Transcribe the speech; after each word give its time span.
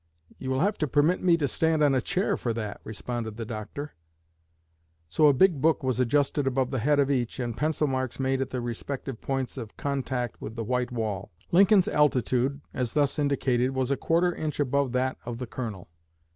"You 0.39 0.49
will 0.49 0.61
have 0.61 0.79
to 0.79 0.87
permit 0.87 1.21
me 1.21 1.37
to 1.37 1.47
stand 1.47 1.83
on 1.83 1.93
a 1.93 2.01
chair 2.01 2.35
for 2.35 2.53
that," 2.53 2.81
responded 2.83 3.37
the 3.37 3.45
Doctor. 3.45 3.93
So 5.07 5.27
a 5.27 5.31
big 5.31 5.61
book 5.61 5.83
was 5.83 5.99
adjusted 5.99 6.47
above 6.47 6.71
the 6.71 6.79
head 6.79 6.97
of 6.99 7.11
each, 7.11 7.39
and 7.39 7.55
pencil 7.55 7.85
marks 7.85 8.19
made 8.19 8.41
at 8.41 8.49
the 8.49 8.61
respective 8.61 9.21
points 9.21 9.57
of 9.57 9.77
contact 9.77 10.41
with 10.41 10.55
the 10.55 10.63
white 10.63 10.91
wall. 10.91 11.29
Lincoln's 11.51 11.87
altitude, 11.87 12.61
as 12.73 12.93
thus 12.93 13.19
indicated, 13.19 13.75
was 13.75 13.91
a 13.91 13.95
quarter 13.95 14.33
inch 14.33 14.59
above 14.59 14.91
that 14.93 15.17
of 15.23 15.37
the 15.37 15.45
Colonel. 15.45 15.87